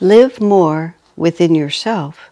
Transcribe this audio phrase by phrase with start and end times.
[0.00, 2.28] Live more within yourself.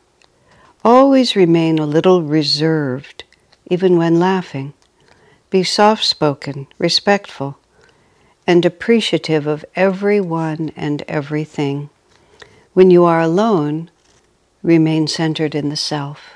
[0.84, 3.24] Always remain a little reserved,
[3.70, 4.74] even when laughing.
[5.48, 7.58] Be soft spoken, respectful,
[8.46, 11.88] and appreciative of everyone and everything.
[12.74, 13.90] When you are alone,
[14.62, 16.34] remain centered in the self.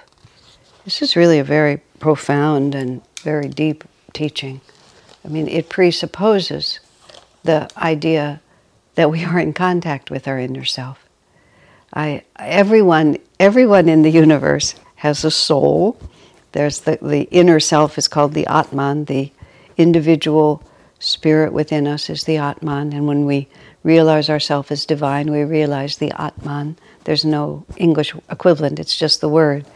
[0.86, 4.62] This is really a very profound and very deep teaching.
[5.26, 6.80] I mean, it presupposes
[7.42, 8.40] the idea
[8.94, 11.07] that we are in contact with our inner self.
[11.98, 15.98] I, everyone, everyone in the universe has a soul.
[16.52, 19.06] There's the, the inner self is called the Atman.
[19.06, 19.32] The
[19.76, 20.62] individual
[21.00, 22.92] spirit within us is the Atman.
[22.92, 23.48] And when we
[23.82, 26.76] realize ourself as divine, we realize the Atman.
[27.02, 29.66] There's no English equivalent, it's just the word.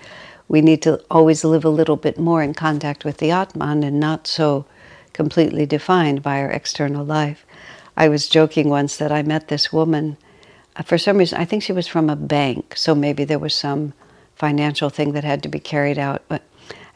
[0.46, 3.98] We need to always live a little bit more in contact with the Atman and
[3.98, 4.64] not so
[5.12, 7.44] completely defined by our external life.
[7.96, 10.18] I was joking once that I met this woman
[10.84, 13.92] for some reason, I think she was from a bank, so maybe there was some
[14.36, 16.22] financial thing that had to be carried out.
[16.28, 16.42] But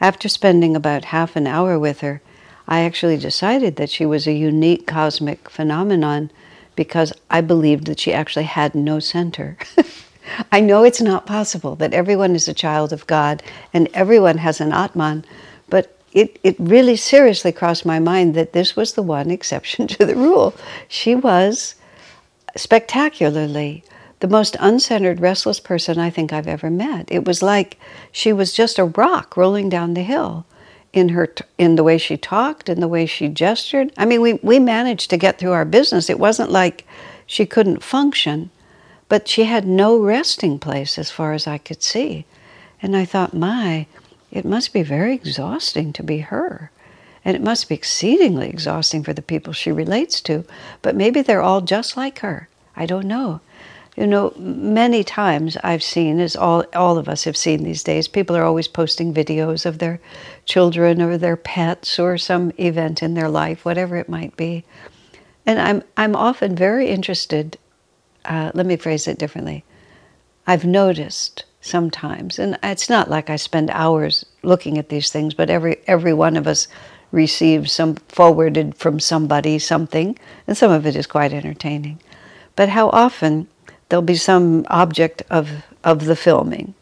[0.00, 2.22] after spending about half an hour with her,
[2.66, 6.30] I actually decided that she was a unique cosmic phenomenon
[6.74, 9.56] because I believed that she actually had no center.
[10.52, 14.60] I know it's not possible that everyone is a child of God and everyone has
[14.60, 15.24] an Atman,
[15.68, 20.04] but it, it really seriously crossed my mind that this was the one exception to
[20.04, 20.54] the rule.
[20.88, 21.76] She was
[22.56, 23.84] spectacularly
[24.20, 27.08] the most uncentered, restless person I think I've ever met.
[27.10, 27.78] It was like
[28.10, 30.46] she was just a rock rolling down the hill
[30.92, 33.92] in her in the way she talked, in the way she gestured.
[33.98, 36.08] I mean, we we managed to get through our business.
[36.08, 36.86] It wasn't like
[37.26, 38.50] she couldn't function,
[39.08, 42.24] but she had no resting place as far as I could see.
[42.80, 43.86] And I thought, my,
[44.30, 46.70] it must be very exhausting to be her.
[47.26, 50.44] And it must be exceedingly exhausting for the people she relates to.
[50.80, 52.48] But maybe they're all just like her.
[52.76, 53.40] I don't know.
[53.96, 58.06] You know, many times I've seen, as all, all of us have seen these days,
[58.06, 59.98] people are always posting videos of their
[60.44, 64.64] children or their pets or some event in their life, whatever it might be.
[65.44, 67.58] And I'm, I'm often very interested,
[68.24, 69.64] uh, let me phrase it differently.
[70.46, 75.50] I've noticed sometimes, and it's not like I spend hours looking at these things, but
[75.50, 76.68] every, every one of us
[77.16, 80.16] received some forwarded from somebody something,
[80.46, 81.98] and some of it is quite entertaining.
[82.54, 83.48] But how often
[83.88, 86.74] there'll be some object of, of the filming.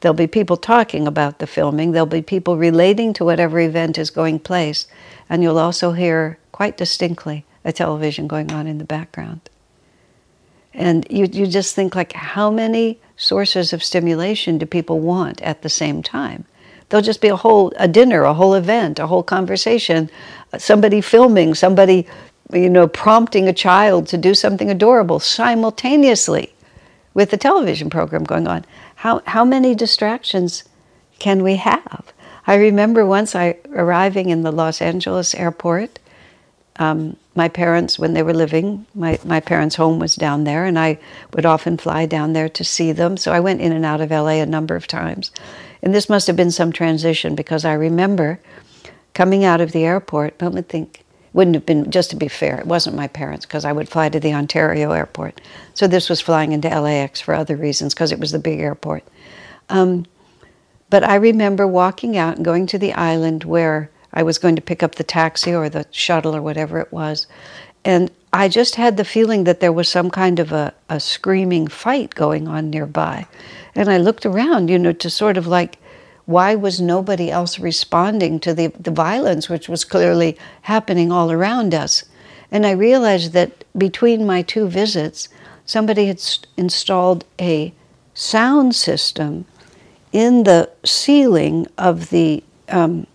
[0.00, 1.92] There'll be people talking about the filming.
[1.92, 4.86] There'll be people relating to whatever event is going place.
[5.28, 9.48] And you'll also hear quite distinctly a television going on in the background.
[10.74, 15.62] And you, you just think like how many sources of stimulation do people want at
[15.62, 16.46] the same time?
[16.92, 20.10] There'll just be a whole a dinner, a whole event, a whole conversation,
[20.58, 22.06] somebody filming, somebody
[22.52, 26.52] you know prompting a child to do something adorable simultaneously
[27.14, 28.66] with the television program going on.
[28.96, 30.64] How how many distractions
[31.18, 32.12] can we have?
[32.46, 35.98] I remember once I arriving in the Los Angeles airport.
[36.76, 40.78] Um, my parents, when they were living, my, my parents' home was down there, and
[40.78, 40.98] I
[41.32, 43.16] would often fly down there to see them.
[43.16, 45.30] So I went in and out of LA a number of times.
[45.82, 48.40] And this must have been some transition because I remember
[49.14, 52.58] coming out of the airport, but would think, wouldn't have been, just to be fair,
[52.58, 55.40] it wasn't my parents because I would fly to the Ontario airport.
[55.74, 59.02] So this was flying into LAX for other reasons because it was the big airport.
[59.68, 60.06] Um,
[60.90, 64.62] but I remember walking out and going to the island where I was going to
[64.62, 67.26] pick up the taxi or the shuttle or whatever it was.
[67.84, 71.66] And I just had the feeling that there was some kind of a, a screaming
[71.66, 73.26] fight going on nearby.
[73.74, 75.78] And I looked around, you know, to sort of like,
[76.24, 81.74] why was nobody else responding to the, the violence which was clearly happening all around
[81.74, 82.04] us?
[82.50, 85.28] And I realized that between my two visits,
[85.64, 86.22] somebody had
[86.56, 87.72] installed a
[88.14, 89.46] sound system
[90.12, 93.06] in the ceiling of the, um,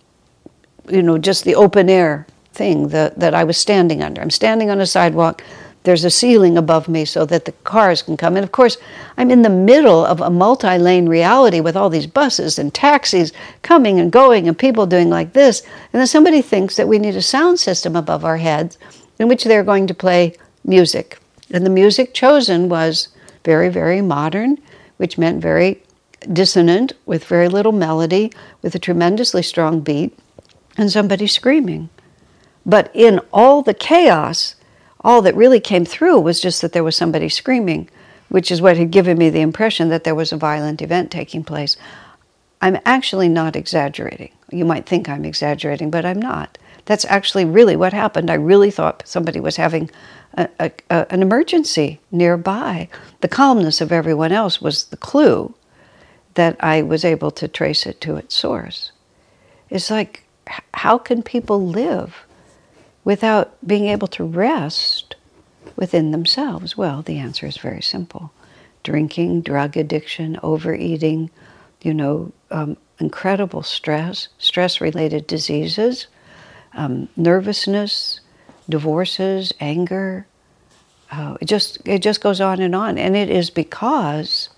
[0.88, 4.20] you know, just the open air thing that, that I was standing under.
[4.20, 5.42] I'm standing on a sidewalk
[5.84, 8.36] there's a ceiling above me so that the cars can come.
[8.36, 8.76] And of course,
[9.16, 13.32] I'm in the middle of a multi lane reality with all these buses and taxis
[13.62, 15.62] coming and going and people doing like this.
[15.92, 18.76] And then somebody thinks that we need a sound system above our heads
[19.18, 20.34] in which they're going to play
[20.64, 21.18] music.
[21.50, 23.08] And the music chosen was
[23.44, 24.58] very, very modern,
[24.98, 25.82] which meant very
[26.32, 30.18] dissonant, with very little melody, with a tremendously strong beat,
[30.76, 31.88] and somebody screaming.
[32.66, 34.56] But in all the chaos,
[35.08, 37.88] all that really came through was just that there was somebody screaming,
[38.28, 41.42] which is what had given me the impression that there was a violent event taking
[41.42, 41.78] place.
[42.60, 44.32] I'm actually not exaggerating.
[44.50, 46.58] You might think I'm exaggerating, but I'm not.
[46.84, 48.30] That's actually really what happened.
[48.30, 49.90] I really thought somebody was having
[50.34, 52.90] a, a, a, an emergency nearby.
[53.22, 55.54] The calmness of everyone else was the clue
[56.34, 58.92] that I was able to trace it to its source.
[59.70, 60.24] It's like,
[60.74, 62.26] how can people live
[63.08, 65.16] without being able to rest
[65.76, 66.76] within themselves?
[66.76, 68.30] Well, the answer is very simple
[68.82, 71.30] drinking, drug addiction, overeating,
[71.80, 76.06] you know, um, incredible stress, stress related diseases,
[76.74, 78.20] um, nervousness,
[78.68, 80.26] divorces, anger.
[81.10, 84.50] Uh, it just it just goes on and on, and it is because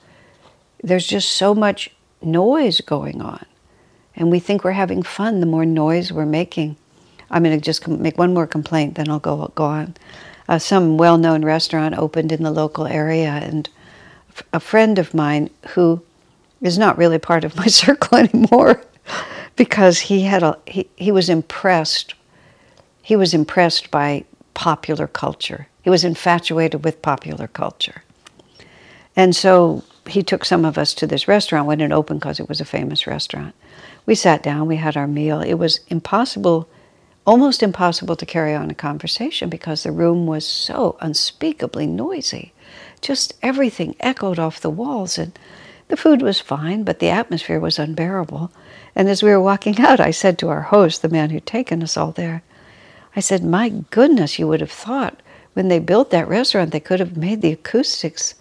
[0.82, 1.88] there's just so much
[2.20, 3.46] noise going on,
[4.16, 6.76] and we think we're having fun the more noise we're making.
[7.30, 9.94] I'm going to just make one more complaint, then I'll go go on.
[10.48, 13.68] Uh, some well-known restaurant opened in the local area, and
[14.52, 16.02] a friend of mine who
[16.60, 18.82] is not really part of my circle anymore
[19.56, 22.14] because he had a he, he was impressed
[23.02, 24.24] he was impressed by
[24.54, 25.66] popular culture.
[25.82, 28.04] He was infatuated with popular culture.
[29.16, 32.48] And so he took some of us to this restaurant when it opened because it
[32.48, 33.54] was a famous restaurant.
[34.06, 35.40] We sat down we had our meal.
[35.40, 36.68] It was impossible
[37.26, 42.52] almost impossible to carry on a conversation because the room was so unspeakably noisy
[43.00, 45.38] just everything echoed off the walls and
[45.88, 48.52] the food was fine, but the atmosphere was unbearable.
[48.94, 51.82] And as we were walking out, I said to our host, the man who'd taken
[51.82, 52.42] us all there,
[53.16, 55.20] I said, My goodness, you would have thought
[55.54, 58.34] when they built that restaurant, they could have made the acoustics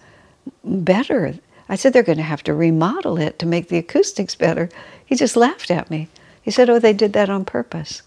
[0.64, 1.36] better.
[1.68, 4.70] I said, They're going to have to remodel it to make the acoustics better.
[5.04, 6.08] He just laughed at me.
[6.42, 8.04] He said, Oh, they did that on purpose.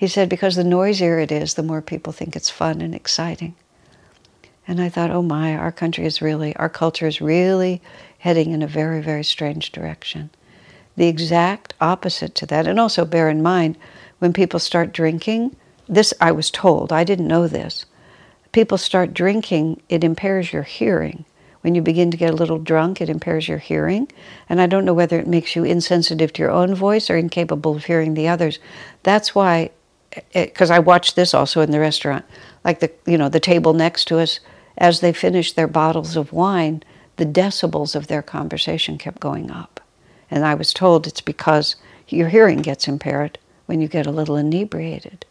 [0.00, 3.54] He said, Because the noisier it is, the more people think it's fun and exciting.
[4.66, 7.82] And I thought, oh my, our country is really, our culture is really
[8.20, 10.30] heading in a very, very strange direction.
[10.96, 12.66] The exact opposite to that.
[12.66, 13.76] And also bear in mind,
[14.20, 15.54] when people start drinking,
[15.86, 17.84] this I was told, I didn't know this.
[18.52, 21.26] People start drinking, it impairs your hearing.
[21.60, 24.10] When you begin to get a little drunk, it impairs your hearing.
[24.48, 27.76] And I don't know whether it makes you insensitive to your own voice or incapable
[27.76, 28.58] of hearing the others.
[29.02, 29.72] That's why,
[30.12, 32.24] Eh, because I watched this also in the restaurant,
[32.64, 34.40] like the you know the table next to us,
[34.76, 36.82] as they finished their bottles of wine,
[37.16, 39.80] the decibels of their conversation kept going up.
[40.30, 41.76] And I was told it's because
[42.08, 45.26] your hearing gets impaired when you get a little inebriated.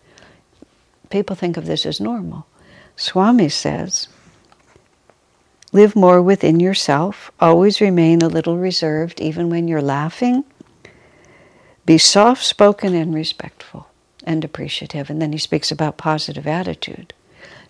[1.09, 2.45] People think of this as normal.
[2.95, 4.07] Swami says,
[5.71, 10.43] live more within yourself, always remain a little reserved even when you're laughing.
[11.85, 13.88] Be soft spoken and respectful
[14.23, 15.09] and appreciative.
[15.09, 17.13] And then he speaks about positive attitude.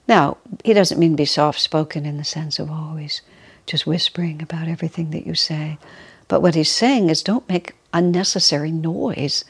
[0.08, 3.22] Now, he doesn't mean be soft spoken in the sense of always
[3.66, 5.78] just whispering about everything that you say.
[6.28, 9.46] But what he's saying is don't make unnecessary noise.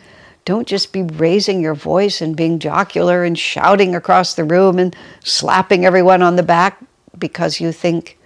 [0.46, 4.96] Don't just be raising your voice and being jocular and shouting across the room and
[5.24, 6.84] slapping everyone on the back
[7.18, 8.18] because you think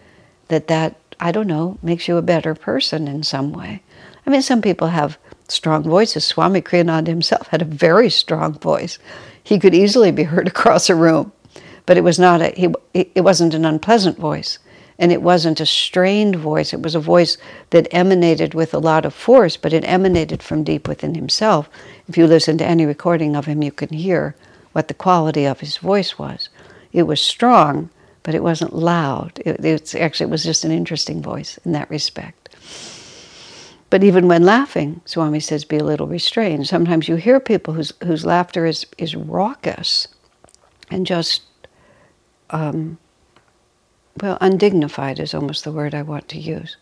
[0.48, 3.84] that that, I don't know, makes you a better person in some way.
[4.26, 5.18] I mean, some people have
[5.54, 6.26] strong voices.
[6.26, 9.00] Swami Kriyananda himself had a very strong voice.
[9.44, 11.32] He could easily be heard across a room,
[11.86, 14.60] but it was not a, he, it wasn't an unpleasant voice.
[15.00, 17.38] And it wasn't a strained voice, it was a voice
[17.72, 21.68] that emanated with a lot of force, but it emanated from deep within himself.
[22.08, 24.36] If you listen to any recording of him, you can hear
[24.74, 26.50] what the quality of his voice was.
[26.92, 27.90] It was strong,
[28.22, 29.42] but it wasn't loud.
[29.46, 32.43] It, it's actually it was just an interesting voice in that respect.
[33.94, 36.68] But even when laughing, Swami says, be a little restrained.
[36.68, 40.08] Sometimes you hear people whose whose laughter is is raucous,
[40.90, 41.44] and just
[42.50, 42.98] um,
[44.20, 46.76] well, undignified is almost the word I want to use.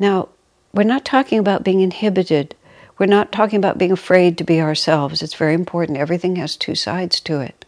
[0.00, 0.28] Now,
[0.72, 2.56] we're not talking about being inhibited.
[2.98, 5.22] We're not talking about being afraid to be ourselves.
[5.22, 5.98] It's very important.
[5.98, 7.64] Everything has two sides to it.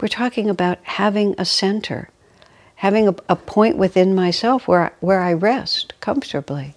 [0.00, 2.10] We're talking about having a center,
[2.74, 6.74] having a, a point within myself where where I rest comfortably,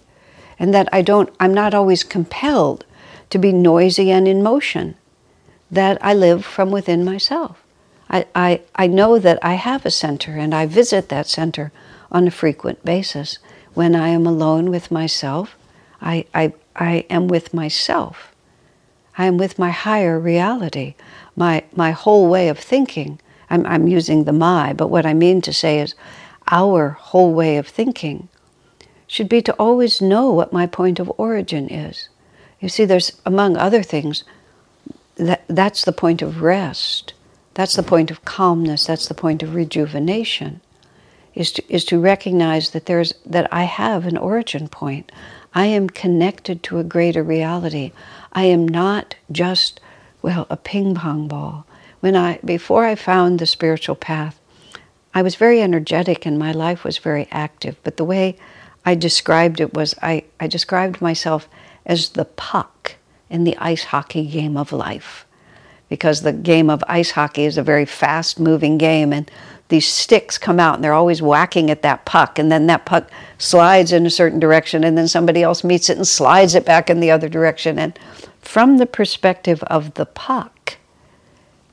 [0.58, 1.34] and that I don't.
[1.38, 2.84] I'm not always compelled
[3.30, 4.94] to be noisy and in motion.
[5.70, 7.62] That I live from within myself.
[8.08, 11.72] I, I, I know that I have a center and I visit that center
[12.10, 13.38] on a frequent basis.
[13.74, 15.56] When I am alone with myself,
[16.00, 18.32] I, I, I am with myself.
[19.18, 20.94] I am with my higher reality,
[21.34, 23.18] my, my whole way of thinking.
[23.50, 25.94] I'm, I'm using the my, but what I mean to say is
[26.50, 28.28] our whole way of thinking
[29.06, 32.08] should be to always know what my point of origin is.
[32.60, 34.24] You see, there's, among other things,
[35.16, 37.12] that, that's the point of rest.
[37.54, 38.84] That's the point of calmness.
[38.84, 40.60] That's the point of rejuvenation.
[41.34, 45.12] Is to, is to recognize that there's that I have an origin point.
[45.54, 47.92] I am connected to a greater reality.
[48.32, 49.80] I am not just
[50.22, 51.66] well a ping pong ball.
[52.00, 54.40] When I before I found the spiritual path,
[55.14, 57.76] I was very energetic and my life was very active.
[57.82, 58.36] But the way
[58.86, 61.48] I described it was I, I described myself
[61.84, 62.94] as the puck
[63.28, 65.26] in the ice hockey game of life.
[65.88, 69.30] Because the game of ice hockey is a very fast moving game, and
[69.68, 73.08] these sticks come out and they're always whacking at that puck, and then that puck
[73.38, 76.90] slides in a certain direction, and then somebody else meets it and slides it back
[76.90, 77.78] in the other direction.
[77.78, 77.96] And
[78.40, 80.76] from the perspective of the puck,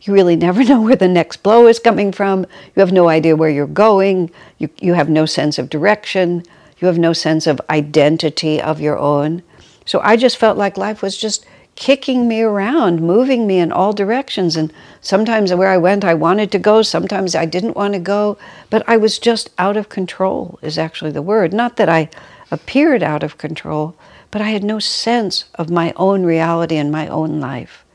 [0.01, 2.41] you really never know where the next blow is coming from.
[2.75, 4.32] You have no idea where you're going.
[4.58, 6.43] You, you have no sense of direction.
[6.84, 9.42] You have no sense of identity of your own.
[9.86, 13.94] So I just felt like life was just kicking me around, moving me in all
[13.94, 14.58] directions.
[14.58, 16.82] And sometimes where I went, I wanted to go.
[16.82, 18.38] Sometimes I didn't want to go.
[18.70, 21.54] But I was just out of control, is actually the word.
[21.54, 22.10] Not that I
[22.52, 23.96] appeared out of control,
[24.30, 27.86] but I had no sense of my own reality and my own life.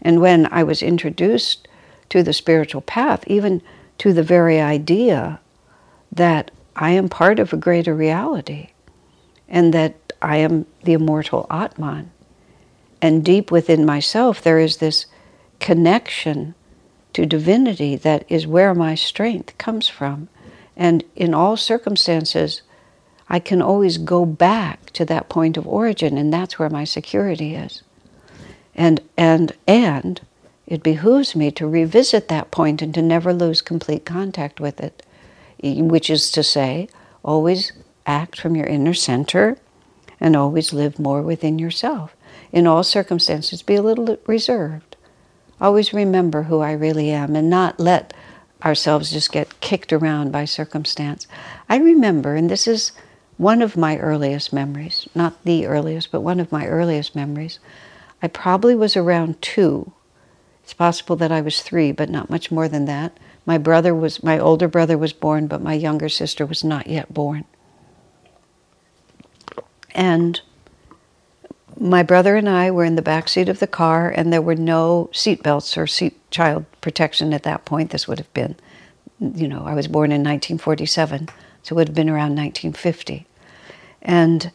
[0.00, 1.68] And when I was introduced
[2.08, 3.60] to the spiritual path, even
[3.98, 5.40] to the very idea
[6.10, 8.68] that I am part of a greater reality
[9.48, 12.10] and that I am the immortal Atman.
[13.00, 15.06] And deep within myself, there is this
[15.60, 16.54] connection
[17.12, 20.28] to divinity that is where my strength comes from.
[20.76, 22.62] And in all circumstances,
[23.28, 27.54] I can always go back to that point of origin, and that's where my security
[27.54, 27.82] is.
[28.74, 30.20] And, and, and
[30.66, 35.03] it behooves me to revisit that point and to never lose complete contact with it
[35.72, 36.88] which is to say,
[37.24, 37.72] always
[38.06, 39.56] act from your inner center
[40.20, 42.14] and always live more within yourself.
[42.52, 44.96] In all circumstances, be a little reserved.
[45.60, 48.12] Always remember who I really am and not let
[48.64, 51.26] ourselves just get kicked around by circumstance.
[51.68, 52.92] I remember, and this is
[53.36, 57.58] one of my earliest memories, not the earliest, but one of my earliest memories.
[58.22, 59.92] I probably was around two.
[60.64, 63.18] It's possible that I was three, but not much more than that.
[63.44, 67.12] My brother was, my older brother was born, but my younger sister was not yet
[67.12, 67.44] born.
[69.94, 70.40] And
[71.78, 74.54] my brother and I were in the back seat of the car, and there were
[74.54, 77.90] no seat belts or seat child protection at that point.
[77.90, 78.56] This would have been,
[79.20, 81.28] you know, I was born in 1947,
[81.62, 83.26] so it would have been around 1950.
[84.00, 84.50] And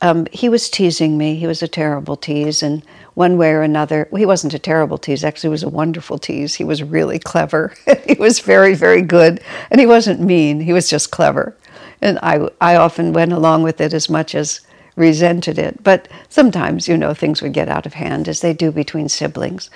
[0.00, 1.36] um, he was teasing me.
[1.36, 2.82] He was a terrible tease, and
[3.14, 5.24] one way or another, well, he wasn't a terrible tease.
[5.24, 6.54] Actually, he was a wonderful tease.
[6.54, 7.74] He was really clever.
[8.06, 9.40] he was very, very good,
[9.70, 10.60] and he wasn't mean.
[10.60, 11.56] He was just clever,
[12.00, 14.60] and I, I often went along with it as much as
[14.96, 15.82] resented it.
[15.82, 19.70] But sometimes, you know, things would get out of hand, as they do between siblings.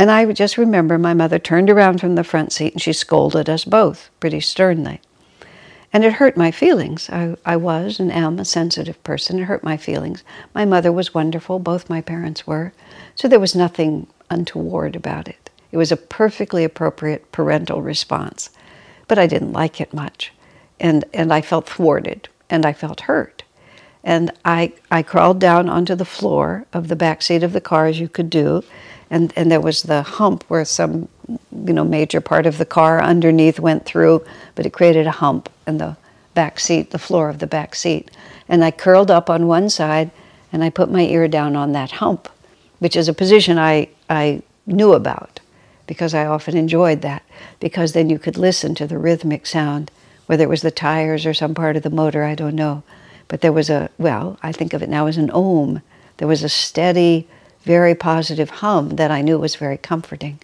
[0.00, 3.50] And I just remember my mother turned around from the front seat and she scolded
[3.50, 5.02] us both pretty sternly.
[5.92, 7.10] And it hurt my feelings.
[7.10, 9.40] I, I was and am a sensitive person.
[9.40, 10.22] It hurt my feelings.
[10.54, 12.72] My mother was wonderful, both my parents were.
[13.16, 15.50] So there was nothing untoward about it.
[15.72, 18.50] It was a perfectly appropriate parental response.
[19.08, 20.32] But I didn't like it much.
[20.78, 23.42] And, and I felt thwarted and I felt hurt.
[24.02, 27.86] And I, I crawled down onto the floor of the back seat of the car,
[27.86, 28.64] as you could do,
[29.10, 31.08] and, and there was the hump where some
[31.66, 35.48] you know major part of the car underneath went through, but it created a hump
[35.66, 35.96] in the
[36.34, 38.10] back seat, the floor of the back seat.
[38.48, 40.10] And I curled up on one side
[40.52, 42.28] and I put my ear down on that hump,
[42.78, 45.40] which is a position I, I knew about
[45.86, 47.24] because I often enjoyed that,
[47.58, 49.90] because then you could listen to the rhythmic sound,
[50.26, 52.84] whether it was the tires or some part of the motor, I don't know.
[53.26, 55.82] But there was a, well, I think of it now as an om.
[56.18, 57.28] There was a steady,
[57.64, 60.38] very positive hum that I knew was very comforting.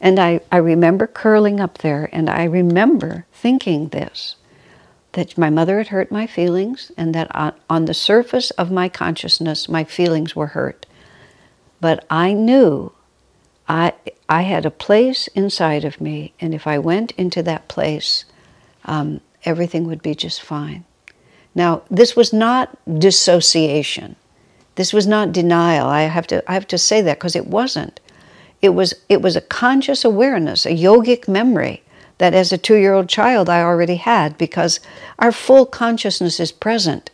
[0.00, 4.36] And I, I remember curling up there and I remember thinking this
[5.12, 8.88] that my mother had hurt my feelings and that on, on the surface of my
[8.88, 10.86] consciousness, my feelings were hurt.
[11.80, 12.92] But I knew
[13.68, 13.94] I,
[14.28, 18.24] I had a place inside of me, and if I went into that place,
[18.84, 20.84] um, everything would be just fine.
[21.54, 24.16] Now, this was not dissociation.
[24.76, 25.86] This was not denial.
[25.88, 28.00] I have to, I have to say that because it wasn't.
[28.60, 31.82] It was, it was a conscious awareness, a yogic memory
[32.18, 34.80] that as a two year old child I already had because
[35.18, 37.10] our full consciousness is present.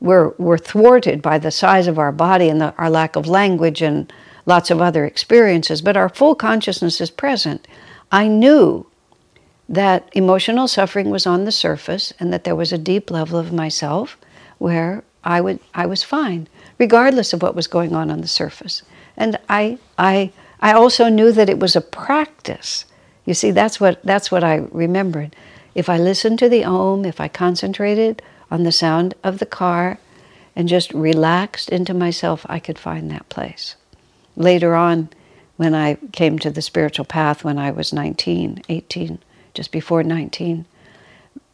[0.00, 3.80] We're, we're thwarted by the size of our body and the, our lack of language
[3.80, 4.12] and
[4.44, 7.66] lots of other experiences, but our full consciousness is present.
[8.12, 8.86] I knew
[9.68, 13.52] that emotional suffering was on the surface and that there was a deep level of
[13.52, 14.18] myself
[14.58, 16.48] where I would I was fine
[16.78, 18.82] regardless of what was going on on the surface.
[19.16, 20.32] And I I
[20.64, 22.86] I also knew that it was a practice.
[23.26, 25.36] You see that's what that's what I remembered.
[25.74, 29.98] If I listened to the om, if I concentrated on the sound of the car
[30.56, 33.76] and just relaxed into myself, I could find that place.
[34.36, 35.10] Later on,
[35.58, 39.18] when I came to the spiritual path when I was 19, 18,
[39.52, 40.64] just before 19,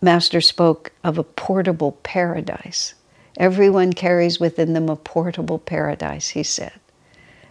[0.01, 2.95] Master spoke of a portable paradise.
[3.37, 6.80] Everyone carries within them a portable paradise, he said.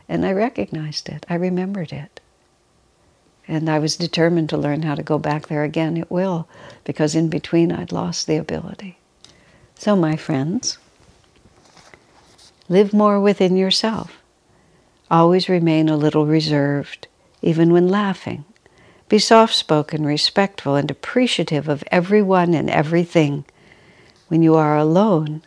[0.09, 2.19] And I recognized it, I remembered it.
[3.47, 5.97] And I was determined to learn how to go back there again.
[5.97, 6.47] It will,
[6.83, 8.97] because in between I'd lost the ability.
[9.75, 10.77] So, my friends,
[12.67, 14.17] live more within yourself.
[15.09, 17.07] Always remain a little reserved,
[17.41, 18.45] even when laughing.
[19.09, 23.45] Be soft spoken, respectful, and appreciative of everyone and everything.
[24.27, 25.41] When you are alone,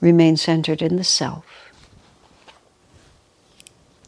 [0.00, 1.61] remain centered in the self.